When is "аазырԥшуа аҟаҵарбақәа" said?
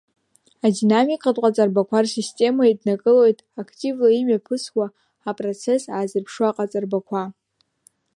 5.95-7.21